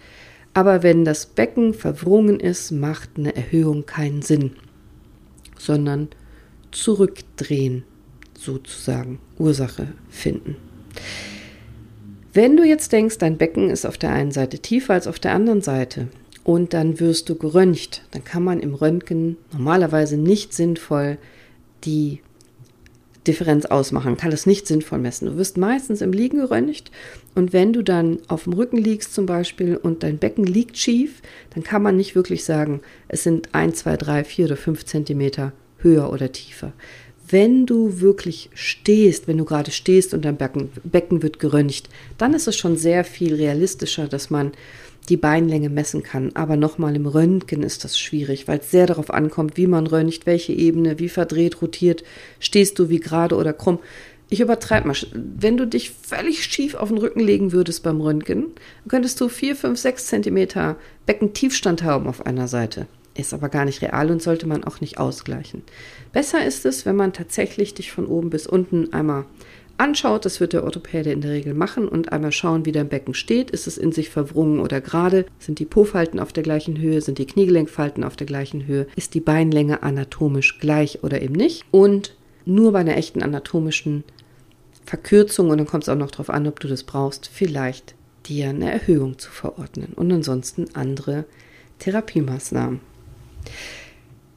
Aber 0.55 0.85
wenn 0.85 1.05
das 1.05 1.27
Becken 1.27 1.75
verwrungen 1.75 2.39
ist, 2.39 2.71
macht 2.71 3.11
eine 3.17 3.35
Erhöhung 3.35 3.87
keinen 3.87 4.23
Sinn, 4.23 4.53
sondern 5.59 6.11
zurückdrehen, 6.77 7.85
sozusagen, 8.39 9.19
Ursache 9.39 9.89
finden. 10.11 10.57
Wenn 12.33 12.57
du 12.57 12.65
jetzt 12.65 12.93
denkst, 12.93 13.19
dein 13.19 13.39
Becken 13.39 13.71
ist 13.71 13.87
auf 13.87 13.97
der 13.97 14.13
einen 14.13 14.31
Seite 14.31 14.59
tiefer 14.59 14.93
als 14.93 15.07
auf 15.07 15.19
der 15.19 15.33
anderen 15.33 15.63
Seite 15.63 16.09
und 16.45 16.75
dann 16.75 17.01
wirst 17.01 17.31
du 17.31 17.37
geröntgt, 17.37 18.03
dann 18.11 18.25
kann 18.25 18.45
man 18.45 18.61
im 18.61 18.75
Röntgen 18.75 19.39
normalerweise 19.53 20.19
nicht 20.19 20.53
sinnvoll 20.53 21.17
die 21.85 22.21
Differenz 23.27 23.65
ausmachen, 23.65 24.17
kann 24.17 24.31
es 24.31 24.47
nicht 24.47 24.67
sinnvoll 24.67 24.99
messen. 24.99 25.27
Du 25.27 25.37
wirst 25.37 25.57
meistens 25.57 26.03
im 26.03 26.13
Liegen 26.13 26.39
geröntgt 26.39 26.91
und 27.35 27.55
wenn 27.55 27.73
du 27.73 27.83
dann 27.83 28.19
auf 28.29 28.45
dem 28.45 28.53
Rücken 28.53 28.77
liegst 28.77 29.15
zum 29.15 29.25
Beispiel 29.25 29.77
und 29.77 30.03
dein 30.03 30.19
Becken 30.19 30.45
liegt 30.45 30.77
schief, 30.77 31.23
dann 31.55 31.65
kann 31.65 31.83
man 31.83 31.97
nicht 31.97 32.15
wirklich 32.15 32.45
sagen, 32.45 32.83
es 33.09 33.23
sind 33.23 33.55
1, 33.55 33.79
2, 33.79 33.97
3, 33.97 34.25
4 34.25 34.45
oder 34.45 34.57
5 34.57 34.85
Zentimeter 34.85 35.53
höher 35.87 36.13
oder 36.13 36.33
tiefer. 36.33 36.73
Wenn 37.29 37.67
du 37.67 38.01
wirklich 38.01 38.51
stehst, 38.55 39.27
wenn 39.27 39.39
du 39.39 39.45
gerade 39.45 39.71
stehst 39.71 40.15
und 40.15 40.25
dein 40.25 40.37
Becken, 40.37 40.71
Becken 40.85 41.23
wird 41.23 41.39
geröntgt, 41.39 41.89
dann 42.19 42.35
ist 42.35 42.47
es 42.47 42.57
schon 42.57 42.77
sehr 42.77 43.05
viel 43.05 43.35
realistischer, 43.35 44.07
dass 44.07 44.31
man 44.31 44.53
die 45.09 45.17
Beinlänge 45.17 45.69
messen 45.69 46.03
kann. 46.03 46.31
Aber 46.35 46.57
nochmal 46.57 46.95
im 46.95 47.07
Röntgen 47.07 47.63
ist 47.63 47.85
das 47.85 47.99
schwierig, 47.99 48.47
weil 48.47 48.59
es 48.59 48.71
sehr 48.71 48.87
darauf 48.87 49.11
ankommt, 49.11 49.57
wie 49.57 49.67
man 49.67 49.87
röntgt, 49.87 50.27
welche 50.27 50.53
Ebene, 50.53 50.99
wie 50.99 51.09
verdreht, 51.09 51.63
rotiert, 51.63 52.05
stehst 52.39 52.79
du 52.79 52.89
wie 52.89 53.01
gerade 53.01 53.37
oder 53.37 53.53
krumm. 53.53 53.79
Ich 54.29 54.41
übertreibe 54.41 54.89
mal. 54.89 54.97
Wenn 55.13 55.57
du 55.57 55.67
dich 55.67 55.91
völlig 55.91 56.45
schief 56.45 56.75
auf 56.75 56.89
den 56.89 56.99
Rücken 56.99 57.21
legen 57.21 57.53
würdest 57.53 57.85
beim 57.85 58.01
Röntgen, 58.01 58.47
könntest 58.89 59.21
du 59.21 59.29
4, 59.29 59.55
5, 59.55 59.79
6 59.79 60.07
Zentimeter 60.07 60.77
Beckentiefstand 61.07 61.83
haben 61.85 62.09
auf 62.09 62.27
einer 62.27 62.49
Seite 62.49 62.87
ist 63.19 63.35
aber 63.35 63.49
gar 63.49 63.65
nicht 63.65 63.83
real 63.83 64.11
und 64.11 64.23
sollte 64.23 64.47
man 64.47 64.65
auch 64.65 64.81
nicht 64.81 64.99
ausgleichen. 64.99 65.63
Besser 66.13 66.45
ist 66.45 66.67
es, 66.67 66.87
wenn 66.87 66.97
man 66.97 67.13
tatsächlich 67.13 67.75
dich 67.75 67.93
von 67.93 68.07
oben 68.07 68.31
bis 68.31 68.47
unten 68.47 68.93
einmal 68.93 69.25
anschaut, 69.79 70.25
das 70.25 70.41
wird 70.41 70.53
der 70.53 70.65
Orthopäde 70.65 71.13
in 71.13 71.21
der 71.21 71.33
Regel 71.33 71.55
machen 71.55 71.89
und 71.89 72.13
einmal 72.13 72.33
schauen, 72.33 72.65
wie 72.65 72.73
dein 72.73 72.89
Becken 72.89 73.15
steht. 73.15 73.51
Ist 73.51 73.67
es 73.67 73.79
in 73.79 73.93
sich 73.93 74.11
verwrungen 74.11 74.61
oder 74.61 74.81
gerade? 74.81 75.27
Sind 75.39 75.59
die 75.59 75.65
Po-Falten 75.65 76.19
auf 76.19 76.33
der 76.33 76.43
gleichen 76.43 76.79
Höhe? 76.79 77.01
Sind 77.01 77.19
die 77.19 77.27
Kniegelenkfalten 77.27 78.05
auf 78.05 78.17
der 78.17 78.27
gleichen 78.27 78.67
Höhe? 78.67 78.87
Ist 78.97 79.15
die 79.15 79.21
Beinlänge 79.21 79.83
anatomisch 79.83 80.59
gleich 80.59 81.03
oder 81.03 81.21
eben 81.23 81.35
nicht? 81.35 81.65
Und 81.71 82.15
nur 82.45 82.73
bei 82.73 82.81
einer 82.81 82.97
echten 82.97 83.23
anatomischen 83.23 84.05
Verkürzung, 84.85 85.51
und 85.51 85.59
dann 85.59 85.67
kommt 85.67 85.83
es 85.83 85.89
auch 85.89 85.97
noch 85.97 86.11
darauf 86.11 86.31
an, 86.31 86.47
ob 86.47 86.61
du 86.61 86.69
das 86.69 86.85
brauchst, 86.85 87.29
vielleicht 87.33 87.95
dir 88.27 88.51
eine 88.51 88.71
Erhöhung 88.71 89.19
zu 89.19 89.31
verordnen 89.31 89.93
und 89.95 90.13
ansonsten 90.13 90.67
andere 90.75 91.25
Therapiemaßnahmen. 91.81 92.81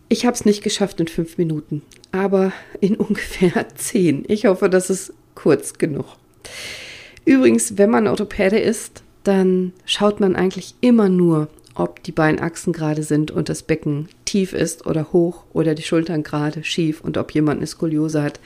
Ich 0.08 0.26
habe 0.26 0.34
es 0.34 0.46
nicht 0.46 0.64
geschafft 0.64 1.00
in 1.00 1.08
fünf 1.08 1.38
Minuten, 1.38 1.84
aber 2.12 2.52
in 2.82 2.96
ungefähr 2.98 3.68
zehn. 3.76 4.26
Ich 4.28 4.46
hoffe, 4.46 4.70
das 4.70 4.90
ist 4.90 5.14
kurz 5.36 5.74
genug. 5.78 6.06
Übrigens, 7.26 7.78
wenn 7.78 7.92
man 7.92 8.08
Orthopäde 8.08 8.58
ist, 8.58 9.04
dann 9.24 9.74
schaut 9.86 10.20
man 10.20 10.36
eigentlich 10.36 10.74
immer 10.82 11.10
nur, 11.10 11.48
ob 11.76 12.04
die 12.04 12.12
Beinachsen 12.12 12.74
gerade 12.74 13.04
sind 13.04 13.32
und 13.32 13.50
das 13.50 13.64
Becken 13.64 14.10
tief 14.26 14.54
ist 14.54 14.86
oder 14.86 15.14
hoch 15.14 15.44
oder 15.54 15.76
die 15.76 15.84
Schultern 15.84 16.24
gerade 16.24 16.64
schief 16.64 17.02
und 17.02 17.18
ob 17.18 17.34
jemand 17.34 17.60
eine 17.60 17.68
Skoliose 17.68 18.22
hat. 18.22 18.40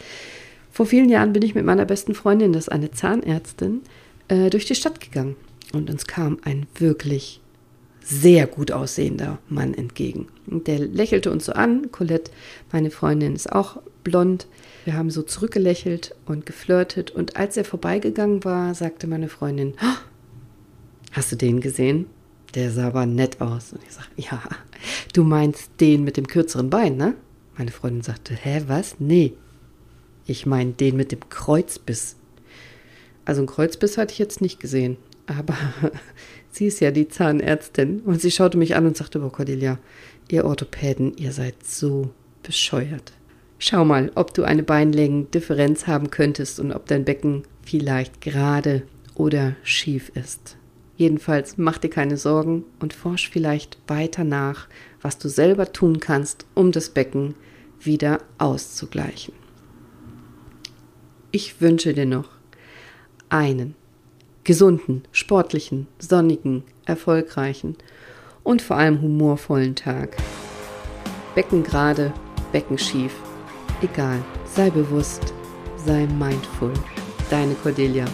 Vor 0.71 0.85
vielen 0.85 1.09
Jahren 1.09 1.33
bin 1.33 1.43
ich 1.43 1.55
mit 1.55 1.65
meiner 1.65 1.85
besten 1.85 2.13
Freundin, 2.13 2.53
das 2.53 2.65
ist 2.65 2.71
eine 2.71 2.91
Zahnärztin, 2.91 3.81
äh, 4.27 4.49
durch 4.49 4.65
die 4.65 4.75
Stadt 4.75 4.99
gegangen 4.99 5.35
und 5.71 5.89
uns 5.89 6.05
kam 6.05 6.37
ein 6.43 6.67
wirklich 6.75 7.39
sehr 8.03 8.47
gut 8.47 8.71
aussehender 8.71 9.39
Mann 9.49 9.73
entgegen. 9.73 10.27
Und 10.47 10.67
der 10.67 10.79
lächelte 10.79 11.31
uns 11.31 11.45
so 11.45 11.53
an. 11.53 11.91
Colette, 11.91 12.31
meine 12.71 12.91
Freundin, 12.91 13.35
ist 13.35 13.51
auch 13.51 13.81
blond. 14.03 14.47
Wir 14.85 14.95
haben 14.95 15.09
so 15.09 15.21
zurückgelächelt 15.23 16.15
und 16.25 16.45
geflirtet. 16.45 17.11
Und 17.11 17.37
als 17.37 17.55
er 17.55 17.65
vorbeigegangen 17.65 18.43
war, 18.43 18.75
sagte 18.75 19.07
meine 19.07 19.29
Freundin, 19.29 19.73
oh, 19.81 19.97
hast 21.11 21.31
du 21.31 21.35
den 21.37 21.61
gesehen? 21.61 22.07
Der 22.55 22.71
sah 22.71 22.87
aber 22.87 23.05
nett 23.05 23.41
aus. 23.41 23.73
Und 23.73 23.81
ich 23.87 23.93
sagte, 23.93 24.21
ja, 24.21 24.43
du 25.13 25.23
meinst 25.23 25.71
den 25.79 26.03
mit 26.03 26.17
dem 26.17 26.27
kürzeren 26.27 26.69
Bein, 26.69 26.97
ne? 26.97 27.15
Meine 27.57 27.71
Freundin 27.71 28.01
sagte, 28.01 28.35
hä, 28.35 28.63
was? 28.67 28.99
Nee. 28.99 29.33
Ich 30.25 30.45
meine 30.45 30.73
den 30.73 30.95
mit 30.95 31.11
dem 31.11 31.29
Kreuzbiss. 31.29 32.17
Also 33.25 33.41
einen 33.41 33.47
Kreuzbiss 33.47 33.97
hatte 33.97 34.11
ich 34.13 34.19
jetzt 34.19 34.41
nicht 34.41 34.59
gesehen. 34.59 34.97
Aber 35.25 35.55
sie 36.53 36.67
ist 36.67 36.79
ja 36.79 36.91
die 36.91 37.07
Zahnärztin. 37.07 38.01
Und 38.01 38.21
sie 38.21 38.31
schaute 38.31 38.57
mich 38.57 38.75
an 38.75 38.85
und 38.85 38.95
sagte, 38.95 39.21
oh 39.21 39.29
Cordelia, 39.29 39.79
ihr 40.29 40.45
Orthopäden, 40.45 41.17
ihr 41.17 41.31
seid 41.31 41.55
so 41.65 42.11
bescheuert. 42.43 43.13
Schau 43.59 43.85
mal, 43.85 44.11
ob 44.15 44.33
du 44.33 44.43
eine 44.43 44.63
Beinlängendifferenz 44.63 45.87
haben 45.87 46.11
könntest 46.11 46.59
und 46.59 46.71
ob 46.71 46.85
dein 46.85 47.05
Becken 47.05 47.43
vielleicht 47.63 48.21
gerade 48.21 48.83
oder 49.15 49.55
schief 49.63 50.11
ist. 50.15 50.57
Jedenfalls 50.95 51.57
mach 51.57 51.77
dir 51.77 51.89
keine 51.89 52.17
Sorgen 52.17 52.65
und 52.79 52.93
forsch 52.93 53.29
vielleicht 53.29 53.77
weiter 53.87 54.23
nach, 54.23 54.67
was 55.01 55.17
du 55.17 55.27
selber 55.27 55.71
tun 55.71 55.99
kannst, 55.99 56.45
um 56.53 56.71
das 56.71 56.89
Becken 56.89 57.35
wieder 57.79 58.19
auszugleichen. 58.37 59.33
Ich 61.31 61.61
wünsche 61.61 61.93
dir 61.93 62.05
noch 62.05 62.29
einen 63.29 63.75
gesunden, 64.43 65.03
sportlichen, 65.11 65.87
sonnigen, 65.99 66.63
erfolgreichen 66.85 67.75
und 68.43 68.61
vor 68.61 68.77
allem 68.77 69.01
humorvollen 69.01 69.75
Tag. 69.75 70.17
Becken 71.35 71.63
gerade, 71.63 72.13
Becken 72.51 72.77
schief. 72.77 73.13
Egal, 73.81 74.19
sei 74.45 74.69
bewusst, 74.69 75.33
sei 75.77 76.05
mindful. 76.05 76.73
Deine 77.29 77.55
Cordelia. 77.55 78.05